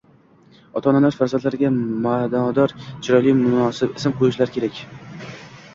[0.79, 1.71] Ota-ona farzandlariga
[2.07, 4.83] manodor, chiroyli, munosib ism qo‘yishi kerak